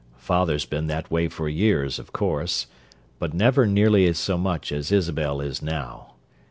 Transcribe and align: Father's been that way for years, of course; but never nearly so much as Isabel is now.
Father's 0.17 0.65
been 0.65 0.87
that 0.87 1.11
way 1.11 1.27
for 1.27 1.47
years, 1.47 1.99
of 1.99 2.11
course; 2.11 2.65
but 3.19 3.35
never 3.35 3.67
nearly 3.67 4.11
so 4.13 4.35
much 4.35 4.71
as 4.71 4.91
Isabel 4.91 5.39
is 5.41 5.61
now. 5.61 6.15